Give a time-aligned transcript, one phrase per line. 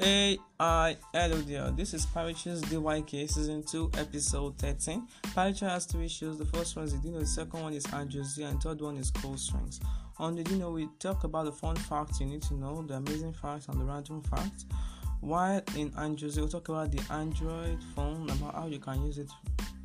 [0.00, 1.70] Hey, I, hello there.
[1.72, 5.06] This is Parich's DYK Season 2, Episode 13.
[5.34, 6.38] Parich has three shows.
[6.38, 9.38] The first one is Dino, the second one is Androsia, and third one is Cold
[9.38, 9.78] Strings.
[10.16, 13.34] On the Dino, we talk about the fun facts you need to know, the amazing
[13.34, 14.64] facts, and the random facts.
[15.20, 19.28] While in Androsia, we'll talk about the Android phone, about how you can use it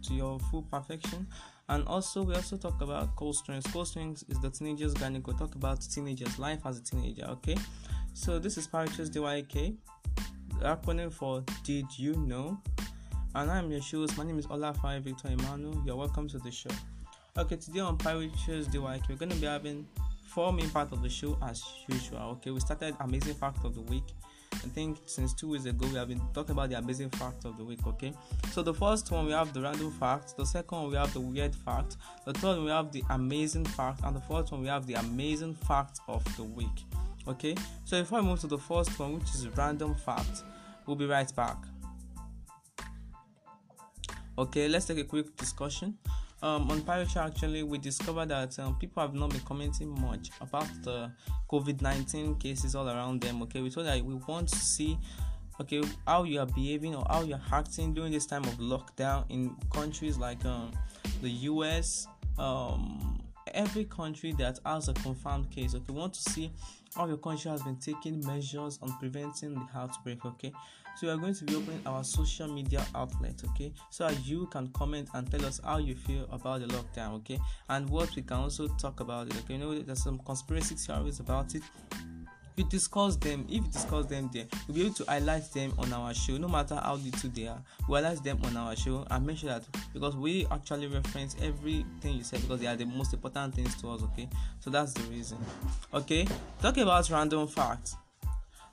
[0.03, 1.27] to your full perfection.
[1.67, 3.65] And also, we also talk about Cold Strings.
[3.67, 5.21] Cold Strings is the teenager's guide.
[5.27, 7.57] We'll talk about teenagers' life as a teenager, okay?
[8.17, 9.75] So, this is Parich's DYK
[10.61, 12.57] acronym for Did You Know?
[13.35, 14.15] And I'm your shows.
[14.15, 15.83] My name is Olafare Victor Emmanuel.
[15.85, 16.69] You're welcome to the show.
[17.37, 19.85] Okay, today on Shows DYK, we're going to be having
[20.27, 22.37] four main parts of the show as usual.
[22.37, 24.05] Okay, we started Amazing Fact of the Week.
[24.53, 27.57] I think since two weeks ago we have been talking about the amazing fact of
[27.57, 27.85] the week.
[27.85, 28.13] Okay,
[28.53, 31.19] so the first one we have the random fact, the second one we have the
[31.19, 34.67] weird fact, the third one we have the amazing fact, and the fourth one we
[34.67, 36.85] have the amazing fact of the week.
[37.27, 40.43] Okay, so before I move to the first one, which is random fact,
[40.85, 41.57] we'll be right back.
[44.37, 45.97] Okay, let's take a quick discussion.
[46.43, 50.67] Um, on Pirate actually, we discovered that um, people have not been commenting much about
[50.83, 51.11] the
[51.49, 53.41] COVID 19 cases all around them.
[53.43, 54.97] Okay, we thought that we want to see
[55.59, 59.55] okay how you are behaving or how you're acting during this time of lockdown in
[59.73, 60.71] countries like um,
[61.21, 63.14] the US, um,
[63.53, 65.75] every country that has a confirmed case.
[65.75, 66.51] Okay, we want to see
[66.95, 70.25] how your country has been taking measures on preventing the outbreak.
[70.25, 70.51] Okay,
[70.95, 73.41] so we are going to be opening our social media outlet.
[73.49, 77.15] Okay, so that you can comment and tell us how you feel about the lockdown.
[77.15, 79.37] Okay, and what we can also talk about it.
[79.37, 81.63] Okay, you know there's some conspiracy theories about it
[82.57, 85.91] we discuss them if you discuss them there we'll be able to highlight them on
[85.93, 87.61] our show no matter how little they are.
[87.89, 92.17] We highlight them on our show and make sure that because we actually reference everything
[92.17, 94.29] you said because they are the most important things to us okay?
[94.59, 95.37] So that's the reason.
[95.93, 96.27] Okay
[96.61, 97.95] talking about random facts.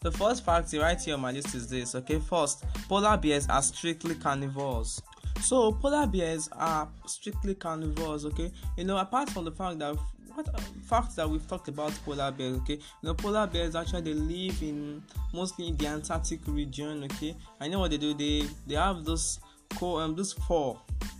[0.00, 2.19] The first fact right here on my list is this okay?
[2.19, 5.00] First polar bears are strictly carnivores.
[5.41, 8.50] So polar bears are strictly carnivores okay?
[8.76, 9.97] You know apart from the fact that
[10.34, 12.75] what uh, facts that we've talked about polar bears okay?
[12.75, 17.37] You know polar bears actually they live in mostly in the antarctic region okay?
[17.60, 19.41] I know what they do they they have those
[19.75, 20.75] cold um this fur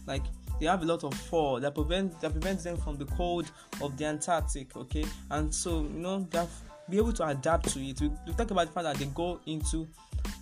[0.07, 0.23] like
[0.61, 3.97] they have a lot of fur that prevent that prevents them from the cold of
[3.97, 5.05] the antarctic okay?
[5.31, 6.47] And so you know they
[6.91, 8.01] be able to adapt to it.
[8.01, 9.89] We, we talk about the fact that they go into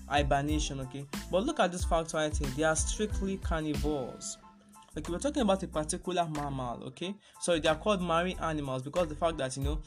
[0.09, 1.07] hibernation okay?
[1.31, 2.49] But look at this fact right here.
[2.57, 4.39] They are strictly carnivores
[4.97, 7.15] okay we're talking about a particular mammal okay?
[7.41, 9.81] So they are called marine animals because the fact that you know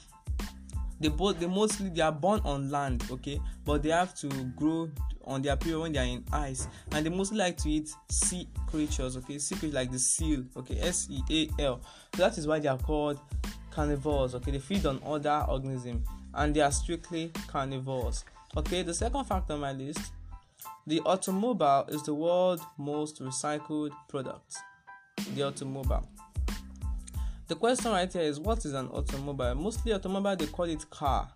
[0.99, 3.39] they both they mostly they are born on land okay?
[3.65, 4.89] But they have to grow
[5.25, 6.67] on their period when they are in ice.
[6.91, 9.37] And they mostly like to eat sea creatures okay?
[9.39, 10.79] Sea creatures like the seal okay?
[10.79, 11.81] S-e-a-l
[12.15, 13.19] so that is why they are called
[13.71, 14.51] carnivores okay?
[14.51, 18.23] They feed on other organisms and they are strictly carnivores
[18.55, 18.83] okay?
[18.83, 20.13] The second fact on my list
[20.87, 24.57] the automobile is the world's most recycled product
[25.33, 26.07] the automobile.
[27.47, 29.55] The question right here is what is an automobile?
[29.55, 31.29] Mostly automobile they call it car,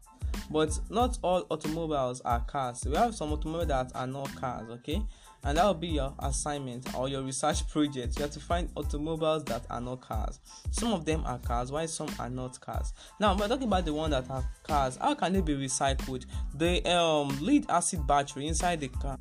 [0.49, 2.85] but not all automobiles are cars.
[2.85, 5.01] We have some automobiles that are not cars, okay?
[5.43, 8.17] And that will be your assignment or your research project.
[8.17, 10.39] You have to find automobiles that are not cars.
[10.71, 12.93] Some of them are cars, while some are not cars.
[13.19, 14.97] Now we're talking about the one that are cars.
[14.97, 16.25] How can they be recycled?
[16.55, 19.19] The um, lead acid battery inside the car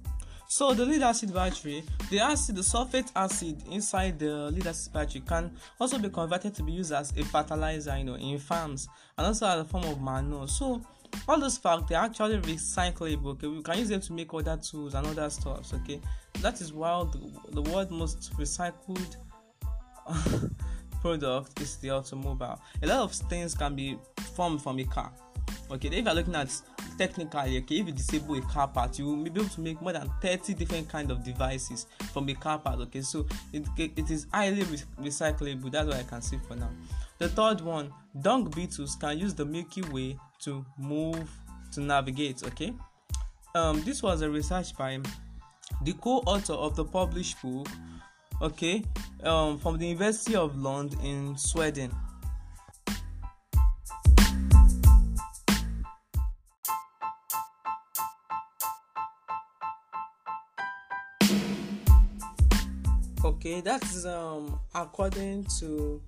[0.48, 5.22] so the lead acid battery, the acid, the sulfate acid inside the lead acid battery
[5.26, 9.26] can also be converted to be used as a fertilizer, you know, in farms and
[9.26, 10.46] also as a form of manure.
[10.46, 10.80] So
[11.28, 13.32] all those facts they're actually recyclable.
[13.32, 15.74] Okay, we can use them to make other tools and other stuffs.
[15.74, 16.00] Okay,
[16.40, 19.16] that is why the, the world most recycled
[21.00, 22.60] product is the automobile.
[22.82, 23.98] A lot of things can be
[24.34, 25.12] formed from a car.
[25.70, 26.48] Okay, if you're looking at
[26.98, 28.98] technically okay if you disable a car part.
[28.98, 32.34] You will be able to make more than 30 different kind of devices from a
[32.34, 33.02] car part okay?
[33.02, 35.70] So it, it is highly re- recyclable.
[35.70, 36.70] That's what i can say for now.
[37.18, 41.28] The third one dung beetles can use the milky way to move
[41.72, 42.72] to navigate okay?
[43.54, 45.00] Um this was a research by
[45.82, 47.68] the co-author of the published book
[48.40, 48.82] okay?
[49.22, 51.90] Um from the university of london in sweden
[63.46, 66.02] okay that's um according to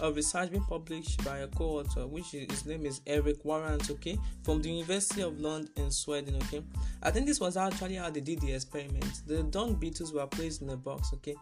[0.00, 4.18] a research being published by a co-author which is, his name is eric warrant okay
[4.42, 6.62] from the university of london in sweden okay
[7.02, 10.60] i think this was actually how they did the experiment the dung beetles were placed
[10.60, 11.34] in a box okay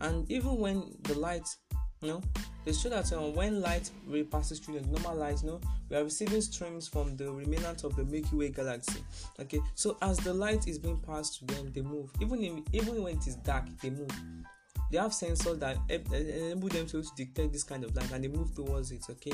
[0.00, 1.46] and even when the light
[2.02, 2.22] You know,
[2.66, 5.96] they show that um, when light ray passes through the normal light, you know, we
[5.96, 9.02] are receiving streams from the remnant of the Milky Way galaxy.
[9.40, 12.10] Okay, so as the light is being passed to them, they move.
[12.20, 14.10] Even even when it is dark, they move.
[14.90, 18.22] They have sensors that eh, eh, enable them to detect this kind of light, and
[18.22, 19.04] they move towards it.
[19.10, 19.32] Okay,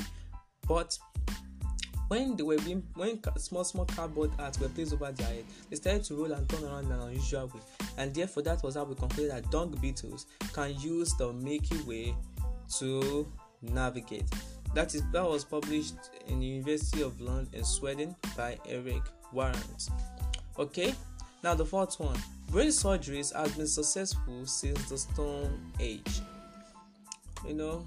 [0.66, 0.98] but
[2.10, 5.76] when they were being when small small cardboard arts were placed over their head they
[5.76, 7.60] started to roll and turn around in an unusual way.
[7.98, 12.16] And therefore that was how we concluded that dung beetles can use the milky way
[12.78, 13.32] to
[13.62, 14.28] navigate.
[14.74, 15.94] That is that was published
[16.26, 19.02] in the university of london in sweden by eric
[19.32, 19.88] warrant.
[20.58, 20.92] Okay?
[21.44, 22.18] Now the fourth one
[22.50, 26.20] brain surgeries has been successful since the stone age.
[27.46, 27.84] You know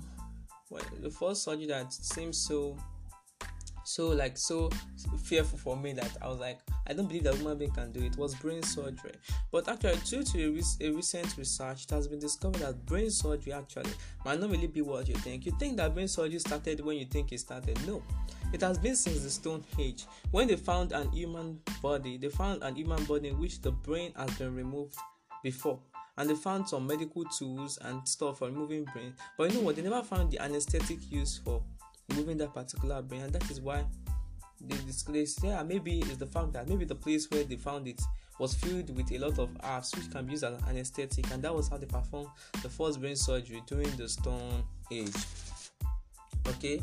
[0.69, 2.77] well, the first surgery that seems so
[3.83, 4.69] so like so
[5.23, 8.01] fearful for me that I was like, I don't believe that human being can do
[8.01, 8.13] it.
[8.13, 9.11] it was brain surgery,
[9.51, 13.09] but actually, due to a, re- a, recent research, it has been discovered that brain
[13.09, 13.91] surgery actually
[14.25, 15.45] might not really be what you think.
[15.45, 17.77] You think that brain surgery started when you think it started.
[17.87, 18.01] No,
[18.51, 20.05] it has been since the Stone Age.
[20.31, 24.13] When they found an human body, they found an human body in which the brain
[24.15, 24.95] has been removed
[25.43, 25.79] before
[26.17, 29.75] and they found some medical tools and stuff for removing brain but you know what
[29.75, 31.61] they never found the anesthetic used for
[32.13, 33.83] removing that particular brain, and that is why
[34.61, 35.43] they displaced.
[35.43, 38.01] Yeah, maybe it's the fact that maybe the place where they found it
[38.39, 41.43] was filled with a lot of herbs which can be used as an anesthetic, and
[41.43, 42.29] that was how they performed
[42.61, 45.13] the first brain surgery during the Stone Age.
[46.47, 46.81] Okay,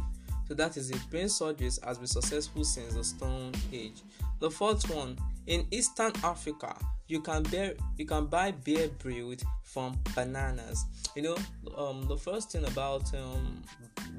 [0.51, 0.99] so that is it.
[1.11, 4.03] Brain surgeries has been successful since the Stone Age.
[4.41, 5.17] The fourth one
[5.47, 6.75] in Eastern Africa,
[7.07, 10.85] you can bear you can buy beer brewed from bananas.
[11.15, 11.37] You know,
[11.77, 13.63] um, the first thing about um,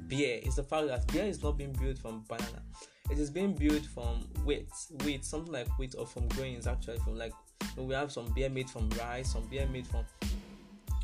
[0.07, 2.61] beer is the fact that beer is not being brewed from banana.
[3.09, 4.69] It is being brewed from wheat,
[5.03, 6.99] wheat, something like wheat or from grains actually.
[6.99, 7.33] From like
[7.75, 10.05] we have some beer made from rice, some beer made from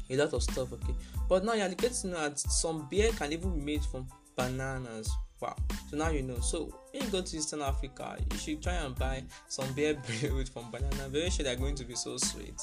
[0.10, 0.72] a lot of stuff.
[0.72, 0.96] Okay,
[1.28, 5.12] but now you're getting that some beer can even be made from bananas.
[5.42, 5.56] Wow.
[5.90, 6.40] So now you know.
[6.40, 10.48] So when you go to Eastern Africa, you should try and buy some beer brewed
[10.48, 11.10] from banana.
[11.10, 12.62] Very sure they're going to be so sweet.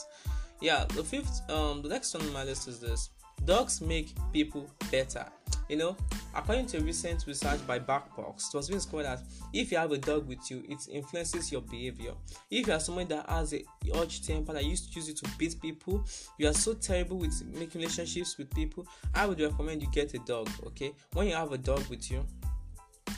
[0.60, 3.10] Yeah, the fifth um the next one on my list is this.
[3.44, 5.26] Dogs make people better.
[5.68, 5.96] You know,
[6.34, 9.98] according to recent research by Backbox, it was being discovered that if you have a
[9.98, 12.12] dog with you, it influences your behavior.
[12.50, 13.64] If you are someone that has a
[13.94, 16.04] urge temper that used to use it to beat people,
[16.38, 20.18] you are so terrible with making relationships with people, I would recommend you get a
[20.18, 20.48] dog.
[20.66, 22.26] Okay, when you have a dog with you,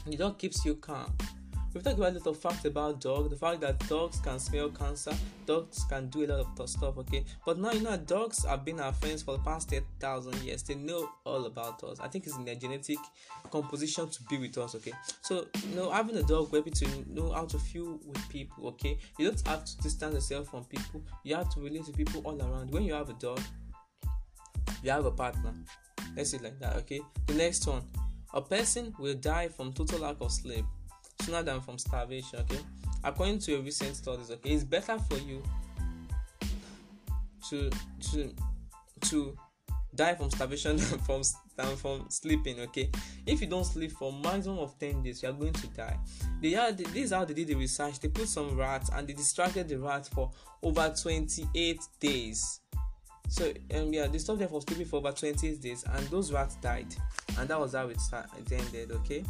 [0.07, 1.13] the dog keeps you calm.
[1.77, 5.13] We've talked about a facts about dogs, the fact that dogs can smell cancer,
[5.45, 7.23] dogs can do a lot of stuff, okay?
[7.45, 10.63] But now you know dogs have been our friends for the past 10,000 years.
[10.63, 12.01] They know all about us.
[12.01, 12.97] I think it's in their genetic
[13.51, 14.93] composition to be with us, okay?
[15.21, 18.69] So, you know, having a dog will be to know how to feel with people,
[18.69, 18.97] okay?
[19.19, 22.41] You don't have to distance yourself from people, you have to relate to people all
[22.41, 22.71] around.
[22.71, 23.39] When you have a dog,
[24.83, 25.53] you have a partner.
[26.17, 27.03] Let's say like that, okay?
[27.27, 27.83] The next one
[28.35, 30.65] a person will die from total lack of sleep
[31.21, 32.41] sooner than from starvation.
[32.41, 32.61] Okay,
[33.05, 35.43] according to recent studies, okay, it's better for you
[37.49, 37.71] to
[38.13, 38.35] to
[39.03, 39.37] to
[39.95, 41.23] die from starvation than from
[41.57, 42.61] than from sleeping.
[42.61, 42.91] Okay,
[43.27, 45.99] if you don't sleep for maximum of ten days, you are going to die.
[46.41, 48.01] They had this is how they did the research.
[48.01, 50.31] They put some rats and they distracted the rats for
[50.63, 52.61] over twenty-eight days.
[53.29, 56.55] So um, yeah, they stopped them from sleeping for over 28 days, and those rats
[56.57, 56.95] died,
[57.39, 57.99] and that was how it,
[58.39, 58.93] it ended.
[58.93, 59.25] Okay.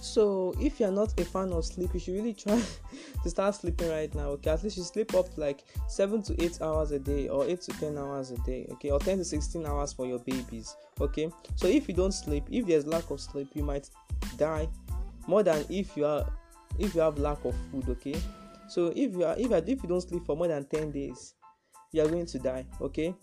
[0.00, 2.60] So if you're not a fan of sleep, you should really try
[3.22, 4.28] to start sleeping right now.
[4.30, 7.62] Okay, at least you sleep up like seven to eight hours a day, or eight
[7.62, 8.66] to ten hours a day.
[8.72, 10.76] Okay, or ten to sixteen hours for your babies.
[11.00, 13.90] Okay, so if you don't sleep, if there's lack of sleep, you might
[14.36, 14.68] die
[15.26, 16.24] more than if you are
[16.78, 17.88] if you have lack of food.
[17.88, 18.14] Okay,
[18.68, 21.34] so if you are if you, if you don't sleep for more than ten days,
[21.92, 22.66] you are going to die.
[22.80, 23.14] Okay,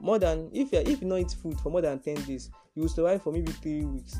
[0.00, 2.82] more than if you if you don't eat food for more than ten days, you
[2.82, 4.16] will survive for maybe three weeks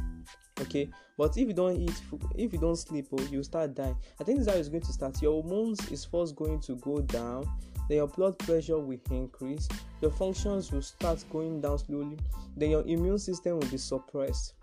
[0.60, 0.88] okay?
[1.16, 2.00] But if you don't eat
[2.36, 3.96] if you don't sleep oh, you start dying.
[4.20, 5.22] I think this is how it's going to start.
[5.22, 7.48] Your hormones is first going to go down
[7.88, 9.68] then your blood pressure will increase
[10.00, 12.16] your functions will start going down slowly
[12.56, 14.54] then your immune system will be suppressed.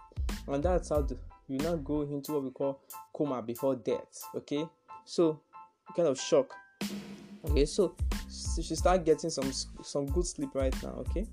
[0.48, 1.18] And that's how the,
[1.48, 2.82] you now go into what we call
[3.14, 4.66] coma before death okay?
[5.06, 5.40] So
[5.96, 6.54] kind of shock.
[7.50, 7.96] Okay so,
[8.28, 9.52] so should start getting some
[9.84, 11.26] some good sleep right now okay?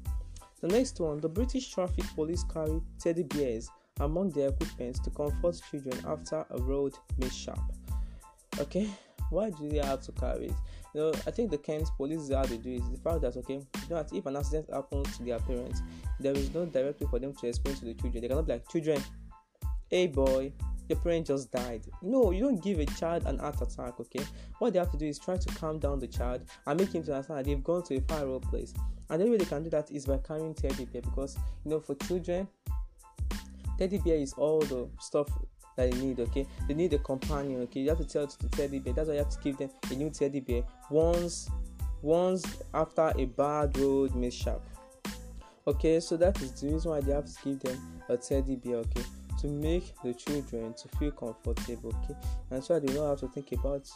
[0.61, 5.61] The next one the british traffic police carry teddy bears among their equipment to comfort
[5.71, 7.61] children after a road mishap.
[8.59, 8.89] Okay,
[9.31, 10.55] why do they have to carry it?
[10.95, 13.55] You know, I think the Kent police how they do is the fact that okay,
[13.55, 15.83] you know that if an accident happens to their parents,
[16.19, 18.23] there is no direct way for them to explain to the children.
[18.23, 19.03] They cannot be like, children,
[19.91, 20.53] hey boy,
[20.89, 21.83] your parent just died.
[22.03, 24.25] No, you don't give a child an heart attack, okay?
[24.59, 27.03] What they have to do is try to calm down the child and make him
[27.05, 28.73] to understand that they've gone to a far place.
[29.11, 31.71] And the only way they can do that is by carrying teddy bear because you
[31.71, 32.49] know for children
[33.79, 35.29] teddy bear is all the stuff
[35.77, 36.47] that they need okay?
[36.67, 37.81] They need a companion okay?
[37.81, 38.93] You have to tell to the teddy bear.
[38.93, 41.49] That's why you have to give them a new teddy bear once
[42.03, 42.45] once
[42.75, 44.61] after a bad road mishap
[45.69, 48.77] okay so that is the reason why they have to give them a teddy bear
[48.77, 49.03] okay?
[49.41, 52.19] To make the children to feel comfortable okay?
[52.51, 53.89] And so they don't have to think about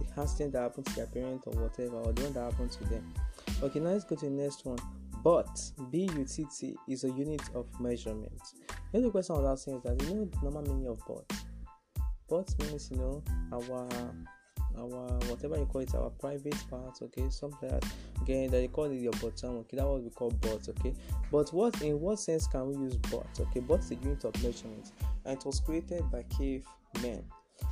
[0.00, 2.84] the accident that happened to their parent or whatever or the one that happened to
[2.84, 3.14] them.
[3.62, 4.78] Okay now let's go to the next one.
[5.22, 8.40] But BUTT is a unit of measurement.
[8.92, 11.24] The other question I was asking is that you know the normal meaning of but.
[12.28, 13.88] But means you know our
[14.78, 17.92] our whatever you call it, our private part, okay, something like that.
[18.22, 20.94] Okay, that you call it your bottom, okay, that's what we call but, okay.
[21.30, 23.26] But what in what sense can we use but?
[23.40, 24.92] Okay, but is a unit of measurement
[25.24, 27.24] and it was created by cavemen.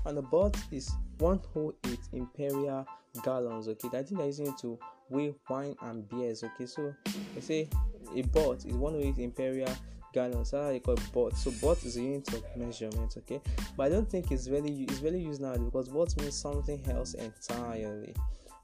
[0.07, 2.87] And the but is 108 imperial
[3.23, 3.89] gallons, okay.
[3.93, 4.79] That thing that is using to
[5.11, 6.67] weigh wine and beers, okay.
[6.67, 6.95] So
[7.35, 7.69] they say
[8.17, 9.75] a but is 108 imperial
[10.15, 10.53] gallons.
[10.53, 10.97] How they call.
[11.33, 13.41] So bot is a unit of measurement, okay.
[13.77, 17.15] But I don't think it's really it's really used now because bot means something else
[17.15, 18.15] entirely.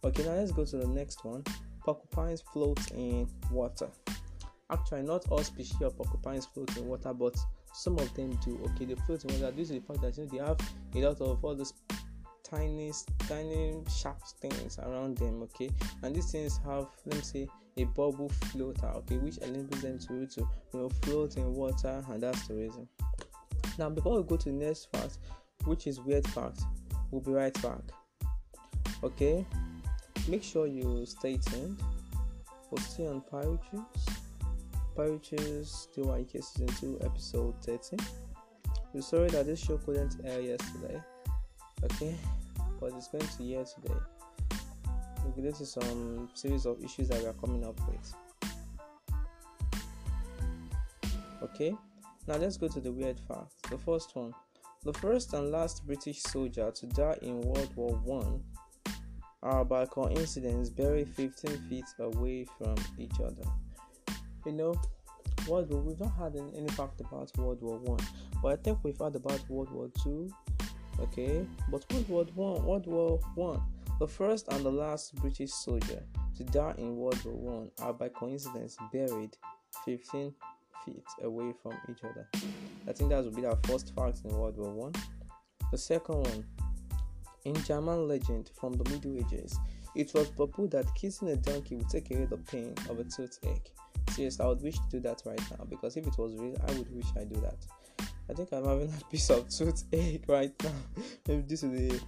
[0.04, 1.44] Okay, now let's go to the next one.
[1.84, 3.88] Porcupines float in water.
[4.70, 7.36] Actually, not all species of porcupines float in water, but
[7.74, 8.58] some of them do.
[8.66, 10.60] Okay, they float in water due to the fact that you know, they have
[10.94, 11.74] a lot of all these
[12.50, 12.92] tiny,
[13.28, 15.42] tiny sharp things around them.
[15.42, 15.70] Okay,
[16.02, 20.26] and these things have, let me say, a bubble floater, okay, which enables them to,
[20.26, 22.88] to you know float in water, and that's the reason.
[23.78, 25.18] Now, before we go to the next fact,
[25.64, 26.60] which is weird fact,
[27.10, 27.80] we'll be right back.
[29.02, 29.46] Okay,
[30.28, 31.80] make sure you stay tuned.
[32.70, 33.66] We'll see on Pirates.
[34.94, 37.98] Pirates DYK season 2 episode 13.
[38.92, 41.00] We're sorry that this show couldn't air yesterday.
[41.84, 42.14] Okay,
[42.80, 43.94] but it's going to air today
[45.36, 48.14] due to some series of issues that we are coming up with.
[51.42, 51.74] Okay,
[52.26, 53.54] now let's go to the weird facts.
[53.70, 54.34] The first one
[54.82, 58.42] the first and last British soldier to die in World War One
[59.42, 63.44] are by coincidence buried 15 feet away from each other.
[64.46, 64.74] You know,
[65.46, 68.00] World War we've not had any, any fact about World War One,
[68.42, 70.32] but I think we've had about World War Two.
[71.02, 73.62] Okay, but World War One, World War One
[74.00, 76.02] the first and the last British soldier
[76.34, 79.36] to die in World War One are by coincidence buried
[79.84, 80.32] 15
[80.86, 82.26] feet away from each other.
[82.88, 84.94] I think that would be our first fact in World War One.
[85.70, 86.46] The second one,
[87.44, 89.58] in German legend from the Middle Ages,
[89.94, 93.70] it was proposed that kissing a donkey would take away the pain of a toothache.
[94.12, 96.72] Seriously, I would wish to do that right now because if it was real, I
[96.72, 97.66] would wish I do that.
[98.30, 100.70] I think I'm having a piece of toothache right now.
[101.28, 102.00] Maybe this is the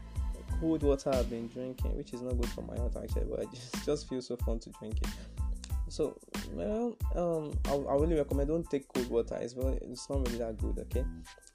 [0.61, 3.49] cold water I've been drinking, which is not good for my health actually, but it
[3.85, 5.09] just, just so fun to drink it.
[5.89, 6.17] So,
[6.53, 9.37] well, um, I, I really recommend don't take cold water.
[9.41, 10.79] It's very, it's not really that good.
[10.79, 11.05] Okay.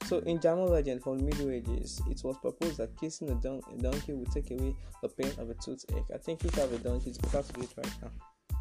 [0.06, 3.64] So, in German legend from the Middle Ages, it was proposed that kissing a, don-
[3.74, 6.06] a donkey would take away the pain of a toothache.
[6.14, 8.58] I think if you have a donkey, it's better to do it right now.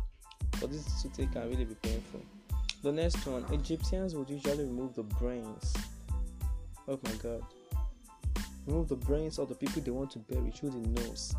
[0.61, 2.23] But this toothache can really be painful.
[2.83, 5.75] The next one, Egyptians would usually remove the brains.
[6.89, 7.43] Oh my god
[8.67, 11.35] remove the brains of the people they want to bury through the nose.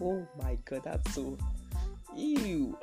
[0.00, 1.36] Oh my god, that's so
[2.16, 2.78] ew.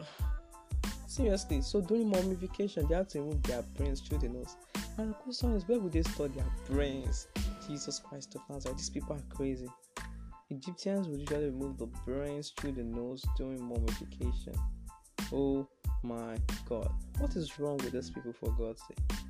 [1.08, 4.56] Seriously, so during mummification, they have to remove their brains through the nose.
[4.98, 7.28] And the question is, where would they store their brains?
[7.68, 9.68] Jesus Christ of Nazareth, these people are crazy.
[10.50, 14.54] Egyptians would usually remove the brains through the nose during mummification.
[15.34, 15.68] Oh
[16.04, 19.21] my god, what is wrong with these people for God's sake?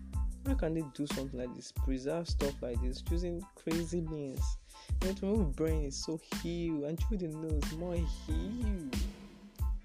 [0.48, 1.72] How can they do something like this?
[1.72, 4.58] Preserve stuff like this using crazy means.
[5.04, 8.94] You to remove brain is so huge, and through the nose more huge.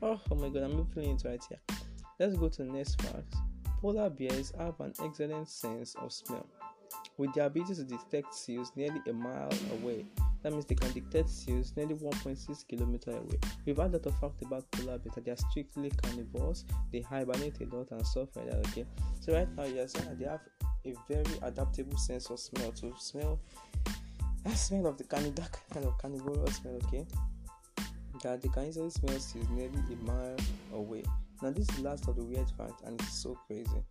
[0.03, 1.59] Oh, oh my god, I'm feeling it right here.
[2.19, 3.35] Let's go to the next fact.
[3.81, 6.47] Polar bears have an excellent sense of smell.
[7.19, 10.07] With the ability to detect seals nearly a mile away,
[10.47, 13.37] that means they can detect seals nearly 1.6 kilometers away.
[13.65, 17.01] We've had a lot of fact about polar bears that they are strictly carnivores, they
[17.01, 18.65] hibernate a lot and stuff like that.
[18.69, 18.87] Okay,
[19.19, 20.41] so right now you're uh, saying that they have
[20.85, 23.41] a very adaptable sense of smell to smell
[24.45, 26.79] that smell of the kind of carnivorous smell.
[26.87, 27.05] Okay,
[28.23, 30.37] that they can easily smell seals nearly a mile
[30.75, 31.03] away.
[31.43, 33.83] Now this is the last of the weird fact, and it's so crazy.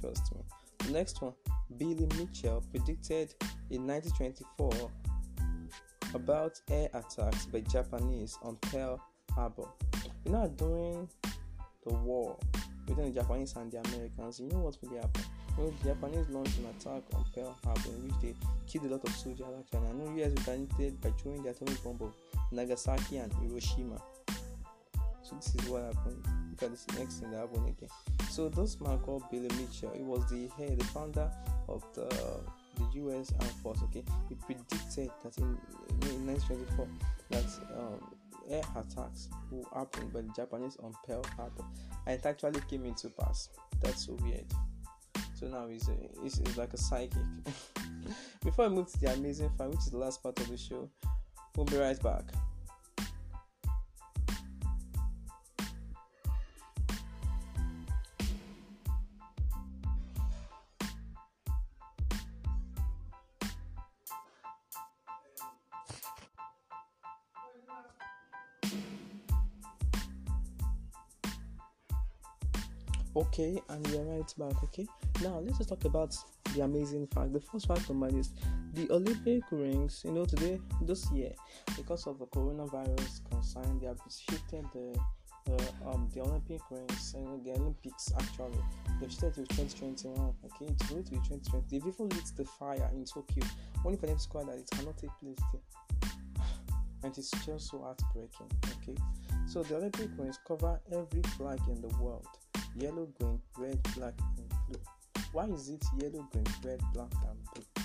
[0.00, 0.42] Trust me.
[0.78, 1.32] The next one,
[1.76, 3.34] Billy Mitchell predicted
[3.70, 4.92] in 1924
[6.16, 9.00] about air attacks by Japanese on Pearl
[9.34, 9.68] Harbor.
[10.24, 11.08] You know, during
[11.86, 12.36] the war
[12.86, 15.26] between the Japanese and the Americans, you know what really happened?
[15.58, 18.34] Well, the Japanese launched an attack on Pearl Harbor in which they
[18.66, 19.88] killed a lot of soldiers actually.
[19.88, 22.14] I know US retaliated by throwing the atomic bomb of
[22.50, 24.00] Nagasaki and Hiroshima.
[25.22, 26.24] So this is what happened.
[26.50, 27.90] Look at this next thing that happened again.
[28.30, 31.30] So this man called Billy Mitchell, he was the head, the founder
[31.68, 32.08] of the
[32.76, 33.32] the U.S.
[33.40, 33.82] Armed Force.
[33.84, 35.58] Okay, he predicted that in,
[36.10, 36.88] in 1924
[37.30, 37.44] that
[37.76, 38.16] um,
[38.50, 41.64] air attacks will happen by the Japanese on Pearl Harbor,
[42.06, 43.48] and it actually came into pass.
[43.82, 44.44] That's so weird.
[45.38, 45.88] So now he's,
[46.22, 47.18] he's, he's like a psychic.
[48.44, 50.88] Before I move to the amazing fact, which is the last part of the show,
[51.56, 52.24] we'll be right back.
[73.16, 74.62] Okay, and we are right back.
[74.64, 74.86] Okay,
[75.22, 76.14] now let's just talk about
[76.54, 77.32] the amazing fact.
[77.32, 78.32] The first fact on my list:
[78.74, 80.02] the Olympic rings.
[80.04, 81.32] You know, today, this year,
[81.78, 85.00] because of the coronavirus concern, they have shifted the
[85.50, 88.62] uh, um the Olympic rings and the Olympics actually.
[89.00, 90.34] They've shifted to 2021.
[90.44, 91.64] Okay, it's going to be 2020.
[91.70, 93.44] They've even lit the fire in Tokyo,
[93.86, 96.10] only for them to that it cannot take place there.
[97.02, 98.50] and it's just so heartbreaking.
[98.76, 99.00] Okay,
[99.46, 102.28] so the Olympic rings cover every flag in the world
[102.78, 104.80] yellow, green, red, black, and blue.
[105.32, 107.84] Why is it yellow, green, red, black, and blue?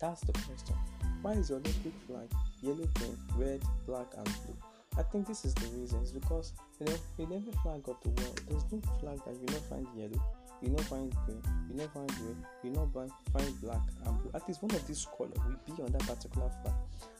[0.00, 0.76] That's the question.
[1.22, 2.28] Why is the Olympic flag
[2.62, 4.56] yellow, green, red, black, and blue?
[4.96, 6.00] I think this is the reason.
[6.02, 9.46] It's because you know in every flag of the world, there's no flag that you
[9.46, 10.22] not find yellow,
[10.62, 14.30] you not find green, you not find red, you not find black and blue.
[14.34, 16.74] At least one of these colors will be on that particular flag,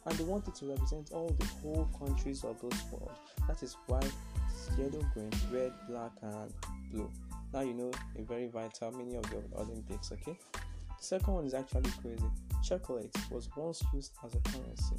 [0.06, 3.10] and they want it to represent all the whole countries of those world.
[3.48, 4.00] That is why
[4.78, 6.52] yellow, green, red, black, and
[7.52, 10.38] Now you know a very vital meaning of the Olympics, okay?
[10.52, 12.24] The second one is actually crazy.
[12.62, 14.96] Chocolate was once used as a currency.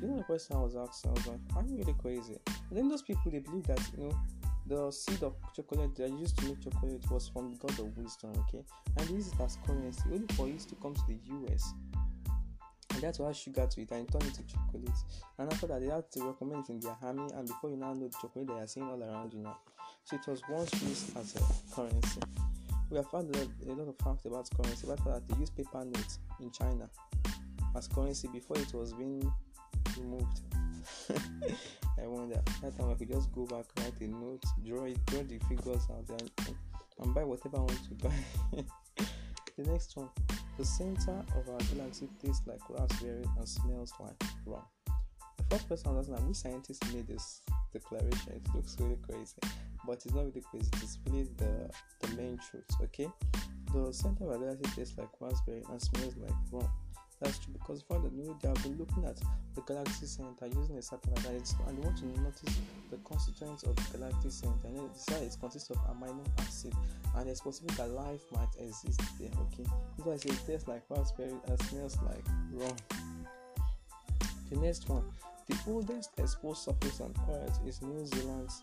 [0.00, 2.38] You know the question I was asking, I was like, are you really crazy?
[2.68, 4.18] And then those people they believe that you know
[4.66, 8.32] the seed of chocolate they used to make chocolate was from the god of wisdom,
[8.48, 8.64] okay?
[8.98, 11.18] And use it as currency only for it to come to the
[11.48, 11.74] US
[12.94, 14.88] and that's why sugar to it and turn it to chocolate.
[15.38, 17.92] And after that, they had to recommend it in their army, and before you now
[17.92, 19.58] know the chocolate they are seeing all around you now.
[20.04, 22.20] So it was once used as a currency.
[22.90, 24.86] We have found a, lot of facts about currency.
[24.86, 26.88] But that they used paper notes in China
[27.76, 29.32] as currency before it was being
[29.98, 30.40] removed.
[32.02, 35.22] I wonder that time I could just go back, write a note, draw it, draw
[35.22, 36.30] the figures out, and,
[37.00, 38.14] and buy whatever I want to buy.
[39.56, 40.10] the next one
[40.56, 44.62] the center of our galaxy tastes like raspberry and smells like rum.
[45.36, 47.42] The first person was like, which scientist made this
[47.74, 48.32] declaration?
[48.32, 49.36] It looks really crazy,
[49.86, 50.70] but it's not really crazy.
[50.82, 52.64] It's really the the main truth.
[52.82, 53.08] Okay,
[53.74, 56.70] the center of galaxy tastes like raspberry and smells like rum.
[57.20, 59.16] That's true because for the new they have been looking at
[59.54, 62.58] the galaxy center using a satellite and, they want to notice
[62.90, 64.66] the constituents of the galactic center.
[64.66, 66.74] And they it consists of amino acid
[67.16, 69.30] and it's possible that life might exist there.
[69.46, 69.64] Okay,
[69.96, 72.76] that's why it tastes like raspberry and smells like rum.
[74.50, 75.04] The next one,
[75.46, 78.62] the oldest exposed surface on Earth is New Zealand's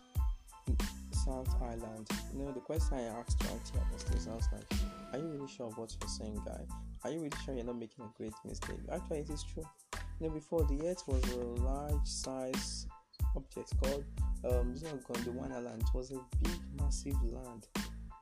[1.12, 2.08] South Island.
[2.34, 3.52] You know, the question I asked here
[3.94, 4.66] was sounds like,
[5.14, 6.62] Are you really sure of what you're saying, guy?
[7.04, 8.80] Are you really sure you're not making a great mistake?
[8.92, 9.68] Actually, it is true.
[10.20, 12.88] You know, before the Earth was a large size
[13.36, 14.06] object called
[14.44, 15.84] um, called the One Island.
[15.84, 17.68] It was a big, massive land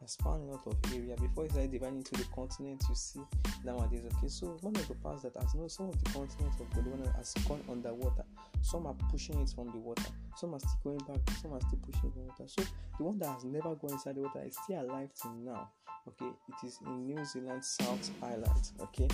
[0.10, 3.22] spanned a lot of area before it started dividing into the continent you see
[3.64, 4.04] nowadays.
[4.18, 7.16] Okay, so one of the parts that has no some of the continents of Gondwana
[7.16, 8.26] has gone underwater.
[8.62, 11.80] Some are pushing it from the water, some are still going back, some are still
[11.86, 12.44] pushing the water.
[12.48, 12.64] So
[12.98, 15.70] the one that has never gone inside the water is still alive till now
[16.08, 16.32] okay?
[16.48, 19.08] It is in new zealand south island okay?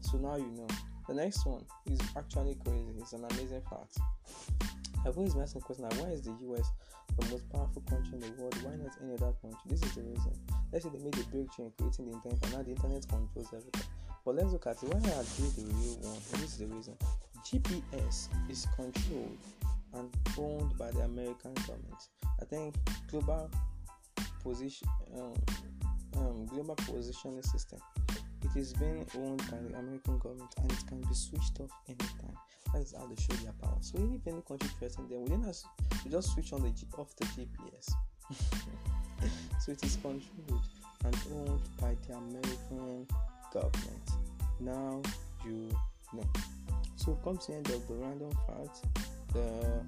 [0.00, 0.66] So now you know.
[1.08, 2.84] The next one is actually crazy.
[2.98, 3.96] It's an amazing fact
[5.06, 6.70] i've always been asking the question why is the us
[7.18, 8.54] the most powerful country in the world?
[8.62, 9.60] Why not any other country?
[9.66, 10.32] This is the reason.
[10.72, 13.48] Let's say they made a breakthrough in creating the internet and now the internet controls
[13.48, 13.88] everything.
[14.24, 14.88] But let's look at it.
[14.88, 16.20] Why are they the real one?
[16.32, 16.96] And this is the reason.
[17.44, 19.38] Gps is controlled
[19.94, 22.02] and owned by the american government.
[22.40, 22.76] I think
[23.10, 23.50] global
[24.42, 24.86] position
[25.16, 25.34] um,
[26.16, 27.78] um, global positioning system.
[28.42, 32.36] It is being owned by the American government and it can be switched off anytime.
[32.72, 33.78] That is how they show their power.
[33.80, 35.64] So if any country threatens them, within us,
[36.04, 37.92] you just switch on the G- off the GPS.
[39.60, 40.62] so it is controlled
[41.04, 43.06] and owned by the American
[43.52, 44.10] government.
[44.60, 45.02] Now
[45.44, 45.68] you
[46.12, 46.24] know.
[46.96, 48.84] So comes the end of the random fact,
[49.32, 49.84] the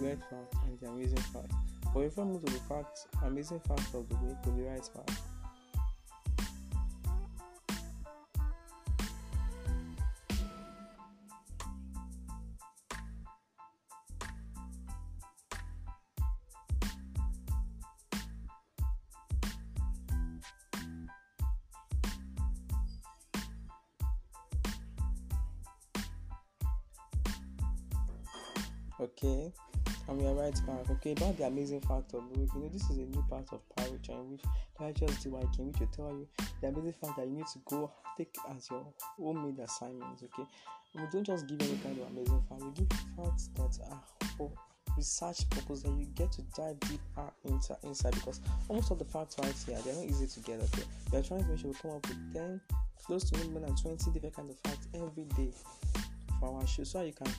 [0.00, 1.52] weird fact, and the amazing fact.
[1.94, 4.84] But if I move to the fact, amazing fact of the week will be right
[4.84, 5.12] fact.
[29.00, 29.52] Okay,
[30.08, 30.90] and we are right back.
[30.90, 32.24] Okay, about the amazing fact of.
[32.34, 34.42] You know, this is a new part of Parish in which
[34.80, 36.26] Righteous DYK, which will tell you
[36.60, 38.84] the amazing fact that you need to go take as your
[39.16, 40.24] homemade assignments.
[40.24, 40.48] Okay,
[40.96, 44.02] we don't just give any kind of amazing fact, we give facts that are
[44.36, 44.50] for
[44.96, 49.36] research purpose that you get to dive deeper into inside because almost all the facts
[49.38, 50.82] right here they're not easy to get okay
[51.12, 52.60] we are trying to make sure we come up with 10
[53.06, 55.52] close to more than 20 different kind of facts every day
[56.40, 57.32] for our show so you can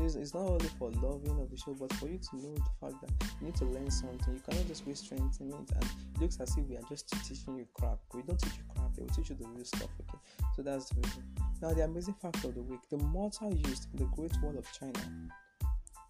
[0.00, 3.00] it's not only for loving of the show but for you to know the fact
[3.00, 6.40] that you need to learn something you cannot just waste 20 minutes and it looks
[6.40, 9.30] as if we are just teaching you crap we don't teach you crap we teach
[9.30, 10.18] you the real stuff okay
[10.56, 11.22] so that's the reason
[11.60, 14.66] now the amazing fact of the week the mortar used in the great wall of
[14.72, 15.00] china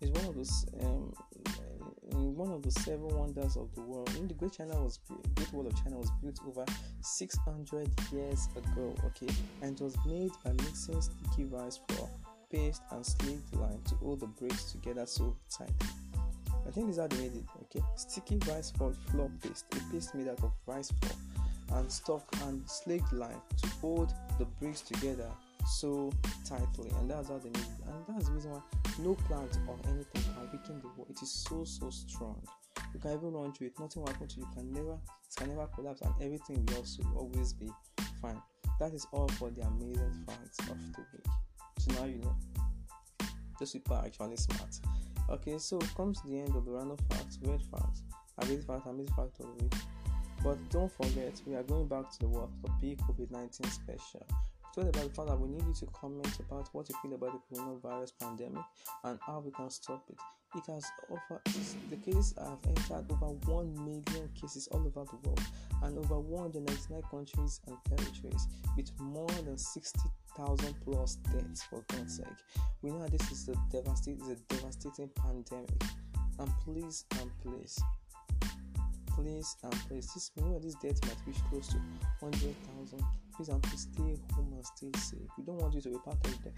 [0.01, 1.13] is one of those um,
[2.15, 4.11] one of the seven wonders of the world.
[4.17, 4.99] In the Great China was
[5.35, 6.65] Great Wall of China was built over
[7.01, 8.95] 600 years ago.
[9.07, 12.09] Okay, and it was made by mixing sticky rice flour,
[12.53, 15.73] paste, and slaked lime to hold the bricks together so tight.
[16.67, 17.45] I think this is how they made it.
[17.63, 18.95] Okay, sticky rice flour
[19.43, 24.13] paste, a paste made out of rice flour and stock and slaked lime to hold
[24.39, 25.31] the bricks together
[25.67, 26.13] so
[26.45, 27.87] tightly, and that's how they made it.
[27.87, 28.61] And that's the reason why
[28.99, 31.07] no plant or anything can weaken the wall.
[31.09, 32.41] It is so so strong.
[32.95, 33.79] You can even run through it.
[33.79, 34.47] Nothing will happen to you.
[34.55, 37.71] can never it can never collapse, and everything will also always be
[38.21, 38.41] fine.
[38.79, 41.05] That is all for the amazing facts of the
[41.95, 42.37] now you know.
[43.59, 44.79] Those people are actually smart.
[45.31, 48.03] Okay, so comes the end of the random facts, weird facts,
[48.39, 49.75] amazing facts, amazing facts of the week.
[50.43, 52.51] But don't forget, we are going back to the World
[52.81, 54.27] big COVID 19 special
[54.81, 57.57] about the fact that we need you to comment about what you feel about the
[57.57, 58.65] coronavirus pandemic
[59.05, 60.17] and how we can stop it.
[60.55, 61.41] It has over
[61.91, 65.41] the cases have entered over 1 million cases all over the world
[65.83, 72.27] and over 199 countries and territories with more than 60,000 plus deaths for God's sake.
[72.83, 75.83] We know this is a devastating, a devastating pandemic.
[76.39, 77.81] And please and please
[79.15, 81.77] please and please this we know this death might reach close to
[82.21, 83.05] 100,000
[83.37, 85.29] please and please stay home and stay safe.
[85.37, 86.51] We don't want you to be part of the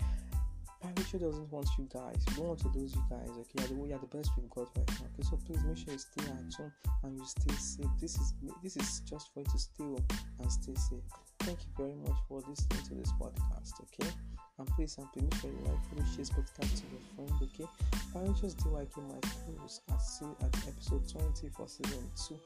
[0.85, 2.21] Parish doesn't want you guys.
[2.29, 3.31] We don't want to lose you guys.
[3.31, 5.09] Okay, you're the, you're the best we've got right now.
[5.17, 6.73] Okay, so please make sure you stay at home
[7.05, 7.89] and you stay safe.
[7.99, 10.05] This is this is just for you to stay home
[10.41, 11.09] and stay safe.
[11.41, 13.81] Thank you very much for listening to this podcast.
[13.81, 14.13] Okay,
[14.59, 17.33] and please and please make sure you like, share, podcast to your friend.
[17.49, 17.69] Okay,
[18.13, 19.21] Parish DYK my
[19.57, 22.39] close at see at episode 20 for season two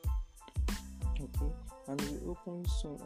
[1.20, 1.52] okay
[1.88, 2.96] and we open soon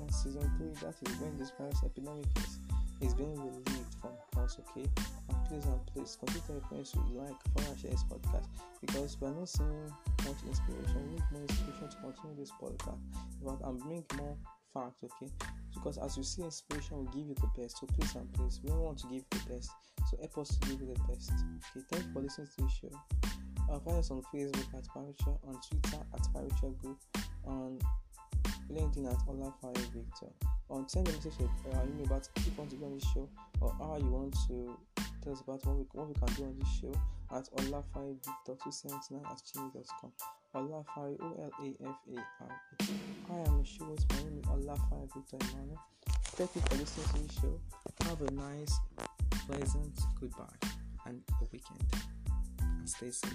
[0.00, 2.58] on season 3 that is when this virus epidemic is,
[3.00, 4.88] is being relieved from us okay?
[5.28, 8.46] And please and please continue to friends to like follow share this podcast.
[8.80, 9.88] Because we're not seeing
[10.24, 13.00] much inspiration we need more inspiration to continue this podcast.
[13.42, 14.36] But and bring more
[14.72, 15.32] facts okay?
[15.72, 17.78] Because as you see inspiration will give you the best.
[17.78, 19.70] So please and please we want to give you the best.
[20.10, 21.32] So help us to give you the best
[21.76, 21.86] okay?
[21.90, 22.92] Thank you for listening to this show.
[23.72, 26.98] Uh, find us on Facebook at Paricha, on Twitter at Paricha Group,
[27.46, 27.78] on
[28.70, 30.30] LinkedIn at Olafare Victor.
[30.70, 33.04] On send a message to uh, email about if you want to be on this
[33.12, 33.28] show
[33.60, 34.76] or how you want to
[35.22, 36.92] tell us about what we, what we can do on this show
[37.36, 40.12] at Olafare Victor 279 at gmail.com.
[40.54, 42.86] Olafare O L A F A R E.
[43.30, 44.06] I am the show host.
[44.10, 45.80] My name is Olafare Victor Emmanuel.
[46.36, 47.60] Thank you for listening to the show.
[48.08, 48.78] Have a nice,
[49.46, 50.44] pleasant goodbye
[51.06, 51.84] and a weekend.
[52.60, 53.30] And stay safe.